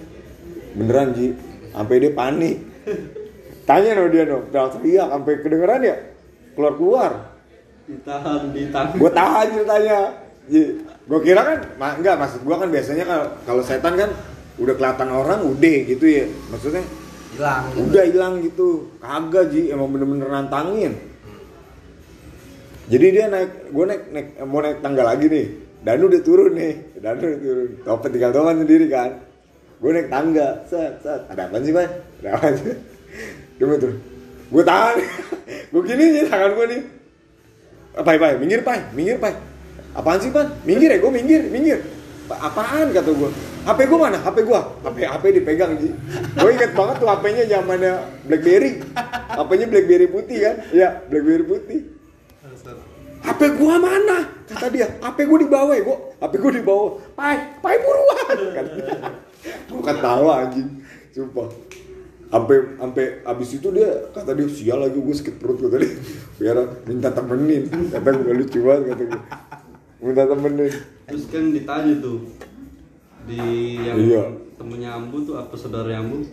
Beneran 0.78 1.10
Ji, 1.10 1.34
sampai 1.74 1.98
dia 1.98 2.14
panik. 2.14 2.56
Tanya 3.66 3.98
no 3.98 4.06
dia 4.06 4.22
no, 4.30 4.46
teriak 4.46 4.78
teriak 4.78 5.08
sampai 5.10 5.32
kedengeran 5.42 5.82
ya 5.82 5.96
keluar 6.54 6.74
keluar. 6.78 7.12
Ditahan, 7.90 8.54
ditahan. 8.54 8.94
Gua 8.94 9.10
tahan 9.10 9.46
ceritanya. 9.58 9.98
Ji, 10.46 10.62
gua 11.10 11.18
kira 11.18 11.42
kan, 11.42 11.58
ma- 11.74 11.98
enggak 11.98 12.14
maksud 12.14 12.46
gua 12.46 12.62
kan 12.62 12.70
biasanya 12.70 13.02
kalau 13.02 13.26
kalau 13.42 13.62
setan 13.66 13.98
kan 13.98 14.10
udah 14.62 14.74
kelihatan 14.78 15.08
orang 15.10 15.42
udah 15.42 15.76
gitu 15.90 16.06
ya. 16.06 16.30
Maksudnya 16.54 16.86
hilang 17.34 17.64
udah 17.74 18.04
hilang 18.06 18.34
gitu. 18.46 18.94
Kagak 19.02 19.50
ji 19.50 19.74
emang 19.74 19.90
bener-bener 19.90 20.30
nantangin. 20.30 20.94
Jadi 22.90 23.06
dia 23.14 23.30
naik 23.30 23.70
gue 23.70 23.84
naik, 23.86 24.02
naik 24.10 24.28
mau 24.50 24.58
naik 24.58 24.82
tangga 24.82 25.06
lagi 25.06 25.30
nih. 25.30 25.46
Danu 25.80 26.12
udah 26.12 26.22
turun 26.26 26.52
nih 26.58 26.74
Danu 26.98 27.22
udah 27.22 27.40
turun. 27.40 27.68
Topan 27.86 28.08
tinggal 28.10 28.30
Topan 28.34 28.56
sendiri 28.66 28.86
kan. 28.90 29.10
Gue 29.78 29.90
naik 29.94 30.10
tangga 30.10 30.66
set 30.66 30.98
set. 30.98 31.22
Ada 31.30 31.46
apa 31.46 31.56
sih 31.62 31.70
pan 31.70 31.86
ada 32.20 32.28
apa 32.34 32.46
sih? 32.58 32.74
Dia 33.58 33.64
mau 33.64 33.78
turun. 33.78 33.98
Gue 34.50 34.62
tahan. 34.66 34.96
Gue 35.70 35.82
gini 35.86 36.04
nih 36.18 36.22
tangan 36.26 36.50
gue 36.58 36.66
nih. 36.66 36.82
Apa 37.94 38.10
pai 38.18 38.34
minggir 38.42 38.60
pai 38.66 38.82
minggir 38.90 39.18
pai 39.22 39.34
apaan 39.92 40.18
sih 40.18 40.30
pan 40.30 40.54
minggir 40.62 40.90
ya 40.90 40.98
gue 40.98 41.10
minggir 41.10 41.42
minggir 41.46 41.78
"Pa- 42.26 42.46
apaan 42.46 42.90
kata 42.90 43.10
gue 43.10 43.30
HP 43.60 43.78
gue 43.84 43.98
mana 43.98 44.16
HP 44.16 44.36
gue 44.42 44.60
HP 44.80 44.96
HP 45.02 45.24
dipegang 45.36 45.72
ji 45.76 45.90
gue 46.32 46.50
inget 46.50 46.72
banget 46.72 46.96
tuh 46.98 47.08
HP-nya 47.08 47.44
zamannya 47.46 47.92
BlackBerry 48.24 48.70
HP-nya 49.28 49.66
BlackBerry 49.66 50.06
putih 50.06 50.38
kan 50.40 50.54
ya 50.70 50.88
BlackBerry 51.06 51.44
putih 51.44 51.80
HP 53.20 53.40
gua 53.52 53.76
mana? 53.76 54.18
Kata 54.48 54.72
dia, 54.72 54.96
HP 54.96 55.28
gua 55.28 55.38
di 55.38 55.44
bawah 55.44 55.76
ya, 55.76 55.84
gua. 55.84 55.96
HP 56.18 56.32
gua 56.34 56.50
di 56.50 56.64
bawah. 56.64 56.90
Pai, 57.12 57.36
pai 57.60 57.76
buruan. 57.76 58.36
Kata 58.48 58.70
dia. 58.72 58.96
Gua 59.68 59.82
ketawa 59.84 60.32
anjing. 60.40 60.80
Sumpah. 61.12 61.52
Sampai 62.32 62.56
sampai 62.74 63.04
abis 63.20 63.50
itu 63.54 63.68
dia 63.70 64.08
kata 64.10 64.32
dia 64.32 64.48
sial 64.48 64.80
lagi 64.80 64.96
gua 64.96 65.12
sakit 65.12 65.36
perut 65.36 65.60
kata 65.60 65.76
dia. 65.78 65.92
Biar 66.40 66.56
minta 66.88 67.12
temenin. 67.12 67.68
Kata 67.92 68.08
gua 68.08 68.32
lucu 68.32 68.58
banget 68.64 68.84
kata 68.88 69.02
gua. 69.04 69.20
Minta 70.00 70.24
temenin. 70.24 70.72
Terus 71.04 71.24
kan 71.28 71.44
ditanya 71.52 71.94
tuh 72.00 72.24
di 73.28 73.40
yang 73.84 73.96
Iya. 74.00 74.22
temennya 74.56 74.96
Ambu 74.96 75.28
tuh 75.28 75.36
apa 75.36 75.52
saudara 75.60 75.92
Ambu? 76.00 76.24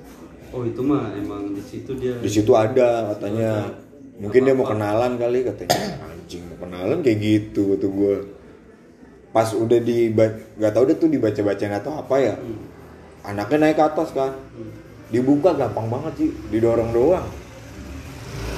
Oh 0.56 0.64
itu 0.64 0.80
mah 0.80 1.12
emang 1.20 1.52
di 1.52 1.60
situ 1.60 1.92
dia. 2.00 2.16
Di 2.24 2.32
situ 2.32 2.56
ada 2.56 3.12
katanya. 3.12 3.76
Mungkin 4.18 4.48
dia 4.48 4.56
mau 4.56 4.64
kenalan 4.64 5.20
kali 5.20 5.44
katanya. 5.44 6.00
Anjing 6.08 6.48
mau 6.48 6.58
kenalan 6.64 7.04
kayak 7.04 7.20
gitu 7.20 7.76
kata 7.76 7.88
gua. 7.92 8.16
Pas 9.36 9.52
udah 9.52 9.80
di 9.84 10.16
nggak 10.16 10.72
tahu 10.72 10.84
deh 10.88 10.98
tuh 10.98 11.12
dibaca-bacain 11.12 11.76
atau 11.76 12.00
apa 12.00 12.16
ya. 12.24 12.34
Anaknya 13.28 13.68
naik 13.68 13.76
ke 13.76 13.84
atas 13.84 14.16
kan. 14.16 14.32
Dibuka 15.12 15.56
gampang 15.56 15.88
banget 15.92 16.14
sih, 16.20 16.30
didorong 16.52 16.92
doang. 16.96 17.28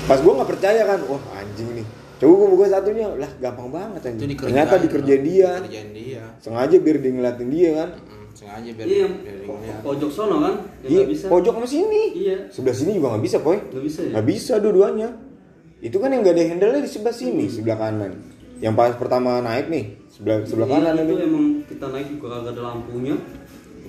Pas 0.05 0.21
gua 0.21 0.41
nggak 0.41 0.49
percaya 0.53 0.81
kan, 0.85 1.01
wah 1.09 1.21
anjing 1.37 1.81
nih. 1.81 1.87
Coba 2.19 2.33
gua 2.35 2.47
buka 2.51 2.65
satunya, 2.69 3.07
lah 3.15 3.31
gampang 3.39 3.69
banget 3.69 4.01
itu 4.11 4.27
dikerjain 4.27 4.51
Ternyata 4.51 4.75
dikerjain 4.77 5.23
dia. 5.23 5.51
kerjain 5.57 5.89
dia 5.89 6.23
Sengaja 6.37 6.75
biar 6.77 6.97
dia 6.97 7.11
ngeliatin 7.11 7.47
dia 7.47 7.69
kan. 7.73 7.89
Sengaja 8.29 8.69
biar 8.71 8.85
Iya, 8.85 9.07
biar 9.09 9.37
po- 9.43 9.59
pojok 9.85 10.11
sono 10.11 10.35
kan? 10.39 10.53
Yang 10.79 10.83
Iya, 10.85 10.99
nggak 10.99 11.09
bisa. 11.09 11.25
pojok 11.27 11.53
sama 11.55 11.67
sini. 11.67 12.03
Iya. 12.13 12.35
Sebelah 12.49 12.75
sini 12.75 12.91
juga 12.93 13.07
nggak 13.09 13.23
bisa, 13.23 13.37
Poy. 13.39 13.57
Nggak 13.61 13.83
bisa 13.85 13.99
ya? 14.01 14.11
Nggak 14.11 14.25
bisa 14.27 14.53
dua-duanya. 14.57 15.09
Itu 15.79 15.97
kan 15.97 16.09
yang 16.09 16.21
nggak 16.21 16.35
ada 16.35 16.43
handle-nya 16.45 16.81
di 16.81 16.89
sebelah 16.89 17.15
sini, 17.15 17.45
sebelah 17.47 17.77
kanan. 17.77 18.11
Yang 18.59 18.73
pas 18.75 18.91
pertama 18.93 19.39
naik 19.39 19.67
nih, 19.67 19.83
sebelah 20.09 20.43
sebelah 20.43 20.67
Iya, 20.67 20.75
kanan 20.77 20.95
itu 20.97 21.13
ini. 21.13 21.23
emang 21.25 21.45
kita 21.65 21.85
naik 21.87 22.07
juga 22.09 22.25
kagak 22.33 22.51
ada 22.51 22.61
lampunya. 22.65 23.15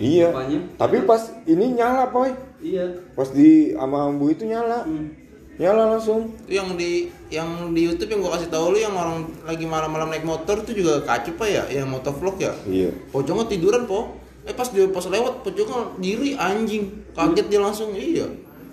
Iya. 0.00 0.28
Depannya. 0.30 0.60
Tapi 0.76 0.96
pas 1.04 1.22
ini 1.44 1.66
nyala, 1.72 2.04
Poy. 2.08 2.30
Iya. 2.60 2.84
Pas 3.12 3.28
di 3.28 3.50
sama 3.72 4.06
ambu 4.06 4.26
itu 4.28 4.44
nyala. 4.44 4.82
Hmm. 4.82 5.18
Nyala 5.60 5.92
langsung. 5.92 6.32
Itu 6.48 6.56
yang 6.56 6.72
di 6.80 7.12
yang 7.28 7.76
di 7.76 7.84
YouTube 7.84 8.08
yang 8.08 8.24
gua 8.24 8.40
kasih 8.40 8.48
tahu 8.48 8.72
lu 8.72 8.78
yang 8.80 8.96
orang 8.96 9.28
lagi 9.44 9.68
malam-malam 9.68 10.08
naik 10.08 10.24
motor 10.24 10.64
itu 10.64 10.80
juga 10.80 11.04
kacu 11.04 11.36
pak 11.36 11.48
ya, 11.52 11.62
yang 11.68 11.92
motovlog 11.92 12.40
ya. 12.40 12.56
Iya. 12.64 12.96
Pocongnya 13.12 13.44
tiduran 13.44 13.84
po. 13.84 14.16
Eh 14.48 14.56
pas 14.56 14.72
dia 14.72 14.88
pas 14.88 15.04
lewat 15.04 15.44
pocongnya 15.44 16.00
diri 16.00 16.32
anjing, 16.32 16.88
kaget 17.12 17.46
dia 17.52 17.60
langsung 17.60 17.92
iya. 17.92 18.24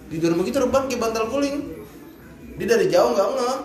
Tidur 0.08 0.32
begitu 0.40 0.64
reban 0.64 0.88
kayak 0.88 1.04
bantal 1.04 1.28
guling. 1.28 1.60
Dia 2.56 2.68
dari 2.72 2.88
jauh 2.88 3.12
nggak 3.12 3.28
nggak. 3.36 3.58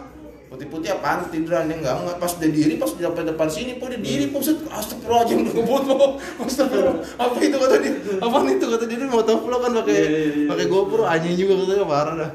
Putih-putih 0.50 0.90
apaan 0.90 1.30
tiduran 1.30 1.70
dia 1.70 1.78
nggak 1.78 1.94
nggak. 2.02 2.16
Pas 2.18 2.32
dia 2.42 2.50
diri 2.50 2.74
pas 2.74 2.90
di 2.90 3.06
depan 3.06 3.22
depan 3.22 3.46
sini 3.46 3.78
po 3.78 3.86
dia 3.86 4.02
diri 4.02 4.34
po 4.34 4.42
set 4.42 4.58
astagfirullahaladzim 4.66 5.38
ngebut 5.46 5.82
po. 5.86 6.18
Astagfirullah. 6.42 6.98
Apa 7.22 7.38
itu 7.38 7.54
kata 7.54 7.74
dia? 7.78 7.92
Apaan 8.18 8.50
itu 8.50 8.66
kata 8.66 8.84
dia 8.90 8.98
dia 8.98 9.06
motovlog 9.06 9.62
kan 9.62 9.70
pakai 9.78 9.94
Iya, 9.94 10.02
iya, 10.10 10.20
iya. 10.26 10.46
pakai 10.50 10.66
GoPro 10.66 11.06
anjing 11.06 11.38
juga 11.38 11.54
katanya 11.62 11.86
parah 11.86 12.16
dah. 12.18 12.32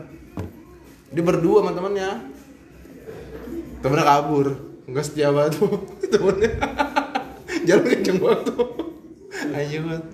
Dia 1.12 1.24
berdua 1.24 1.64
sama 1.64 1.72
temannya. 1.72 2.10
Temennya 3.80 4.06
kabur. 4.06 4.48
Enggak 4.88 5.06
setia 5.08 5.32
banget 5.32 5.60
tuh 5.60 5.72
temennya. 6.14 6.52
Jalan 7.68 7.86
kenceng 7.88 8.18
banget 8.20 8.42
tuh. 8.52 8.68
Anjing 9.56 9.84
banget. 9.88 10.06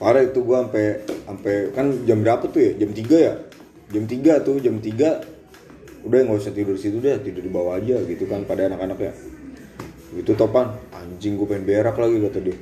Parah 0.00 0.22
itu 0.24 0.40
gua 0.40 0.64
sampai 0.64 1.04
sampai 1.04 1.54
kan 1.76 1.86
jam 2.08 2.24
berapa 2.24 2.44
tuh 2.48 2.60
ya? 2.60 2.72
Jam 2.80 2.90
3 2.96 3.04
ya? 3.20 3.34
Jam 3.92 4.04
3 4.08 4.46
tuh, 4.46 4.56
jam 4.64 4.76
3 4.80 5.40
udah 6.00 6.18
nggak 6.24 6.40
usah 6.40 6.56
tidur 6.56 6.80
situ 6.80 6.96
deh, 7.04 7.20
tidur 7.20 7.44
di 7.44 7.52
bawah 7.52 7.76
aja 7.76 8.00
gitu 8.08 8.24
kan 8.24 8.48
pada 8.48 8.72
anak-anak 8.72 8.96
ya. 8.96 9.12
Gitu 10.16 10.32
topan, 10.32 10.72
anjing 10.96 11.36
gue 11.36 11.44
pengen 11.44 11.68
berak 11.68 12.00
lagi 12.00 12.16
kata 12.16 12.38
dia. 12.40 12.56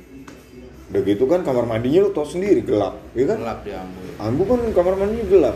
Udah 0.91 1.01
gitu 1.07 1.23
kan 1.31 1.47
kamar 1.47 1.63
mandinya 1.63 2.03
lu 2.03 2.11
tau 2.11 2.27
sendiri 2.27 2.59
gelap, 2.65 2.99
ya 3.15 3.23
kan? 3.29 3.37
Gelap 3.39 3.59
dia 3.63 3.77
ambu. 3.79 3.99
Ambu 4.19 4.43
kan 4.43 4.59
kamar 4.75 4.93
mandinya 4.99 5.25
gelap. 5.31 5.55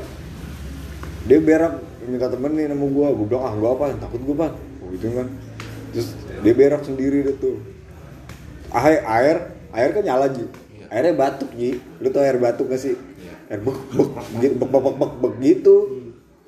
Dia 1.23 1.39
berak 1.39 1.79
minta 2.03 2.27
temenin 2.27 2.67
sama 2.67 2.85
gua, 2.91 3.07
gua 3.15 3.25
bilang 3.27 3.43
ah 3.47 3.53
gua 3.55 3.69
apa, 3.79 3.95
takut 3.95 4.19
gua 4.27 4.35
pan, 4.35 4.51
gitu 4.91 5.07
kan. 5.15 5.27
Terus 5.95 6.07
dia 6.43 6.53
berak 6.53 6.81
sendiri 6.83 7.23
deh 7.23 7.35
tuh. 7.39 7.63
Air, 8.75 8.99
air, 9.07 9.37
air 9.71 9.89
kan 9.95 10.03
nyala 10.03 10.27
ji. 10.35 10.43
Iya. 10.43 10.85
Airnya 10.91 11.13
batuk 11.15 11.49
ji. 11.55 11.79
Lu 12.03 12.11
tau 12.11 12.25
air 12.27 12.35
batuk 12.41 12.67
gak 12.67 12.81
sih? 12.81 12.97
Iya. 12.97 13.55
Air 13.55 13.59
bek 13.63 13.77
bek 13.95 14.09
gitu, 14.43 14.55
bek 14.59 14.69
bek 14.73 14.95
bek 14.99 15.11
bek, 15.23 15.33
gitu. 15.39 15.75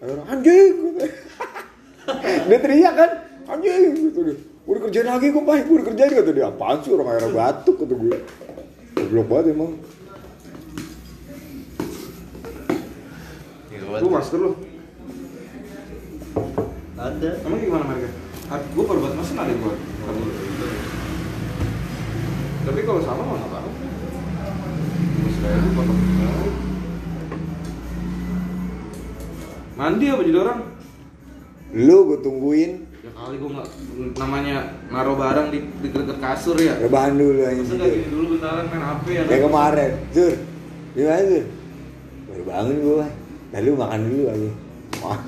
Air 0.03 0.19
anjing. 0.27 0.73
dia 2.49 2.57
teriak 2.59 2.93
kan, 2.99 3.11
anjing 3.47 4.11
gitu 4.11 4.19
dia. 4.27 4.35
Gua 4.65 4.73
dikerjain 4.81 5.07
lagi 5.07 5.27
gua 5.31 5.43
pak, 5.45 5.63
gua 5.71 5.77
dikerjain 5.87 6.11
kata 6.19 6.31
dia. 6.35 6.45
Apaan 6.51 6.77
sih 6.83 6.91
orang 6.91 7.15
air 7.15 7.31
batuk 7.31 7.75
kata 7.79 7.95
gue. 7.95 8.17
Goblok 8.95 9.27
banget 9.31 9.45
emang. 9.55 9.71
Lu 14.01 14.09
masker 14.09 14.39
lu. 14.39 14.51
Ada. 16.95 17.29
Emang 17.45 17.59
gimana 17.59 17.83
mereka? 17.85 18.09
Gue 18.75 18.83
baru 18.83 18.99
buat 19.01 19.13
mesin 19.15 19.37
ada 19.39 19.53
gue. 19.53 19.73
Tapi 22.65 22.79
kalau 22.81 23.01
sama 23.01 23.21
mah 23.21 23.35
nggak 23.37 23.51
apa-apa. 23.51 23.69
Mandi 29.75 30.05
apa 30.07 30.21
jadi 30.23 30.39
orang? 30.39 30.59
Lu 31.75 31.97
gue 32.07 32.19
tungguin 32.23 32.71
Ya 33.03 33.11
kali 33.13 33.37
gue 33.37 33.49
nggak 33.51 33.69
namanya 34.17 34.57
naruh 34.89 35.13
barang 35.13 35.53
di 35.53 35.59
di 35.77 35.87
dekat 35.93 36.17
kasur 36.17 36.57
ya. 36.57 36.73
rebahan 36.81 37.13
dulu 37.13 37.37
Masa 37.37 37.51
anjing. 37.53 37.77
nggak 37.77 37.91
gini 37.93 38.07
dulu 38.09 38.25
bentaran 38.33 38.65
main 38.65 38.81
HP 38.81 39.05
ya? 39.13 39.21
Kayak 39.29 39.43
kemarin, 39.45 39.91
Zur. 40.09 40.33
Gimana 40.97 41.21
Zur? 41.29 41.45
Baru 42.25 42.43
bangun 42.49 42.75
gue, 42.81 43.07
Nah, 43.55 43.63
lu 43.63 43.71
makan 43.79 43.99
dulu 44.03 44.23
aja. 44.27 44.51
Wah. 44.99 45.19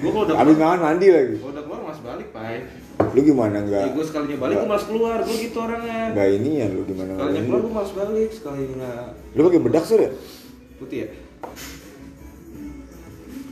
Gue 0.00 0.08
kalau 0.08 0.24
udah 0.24 0.36
Habis 0.40 0.56
makan 0.56 0.80
mandi 0.80 1.06
lagi. 1.12 1.36
kalau 1.36 1.52
udah 1.52 1.64
keluar 1.68 1.80
mas 1.84 2.00
balik, 2.00 2.28
Pai. 2.32 2.64
Lu 3.12 3.20
gimana 3.20 3.60
enggak? 3.60 3.84
Ya, 3.84 3.92
gue 3.92 4.04
sekalinya 4.08 4.36
balik 4.40 4.56
gue 4.56 4.68
malas 4.72 4.84
keluar, 4.88 5.18
gue 5.20 5.36
gitu 5.36 5.58
orangnya. 5.60 6.16
Enggak 6.16 6.28
ini 6.32 6.50
ya 6.56 6.66
lu 6.72 6.80
gimana? 6.88 7.12
Sekalinya 7.12 7.42
keluar 7.44 7.60
gue 7.60 7.72
malas 7.76 7.92
balik, 7.92 8.30
sekalinya 8.32 8.92
Lu 9.36 9.40
pakai 9.44 9.60
bedak 9.60 9.84
sur 9.84 10.00
ya? 10.00 10.08
putih 10.80 10.98
ya. 11.04 11.08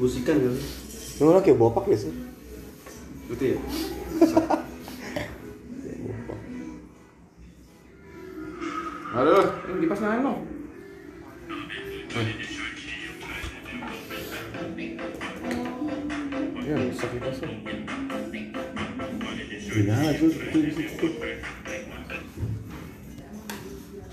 Musikan 0.00 0.36
kali. 0.40 0.60
Lu 1.20 1.28
malah 1.28 1.42
kayak 1.44 1.60
bopak 1.60 1.84
ya 1.86 1.98
sur? 2.00 2.14
Putih 3.28 3.48
ya. 3.52 3.58
Aduh, 9.10 9.44
ini 9.68 9.78
kipas 9.84 10.00
nyalain 10.00 10.24
dong. 10.24 10.40
Ya, 17.00 17.08
bisa 17.08 17.16
kipasnya. 17.16 17.48
Gimana 19.72 20.12
tuh? 20.20 20.36
Tuh, 20.52 20.60
di 20.60 20.72
situ 20.76 20.92
tuh. 21.00 21.12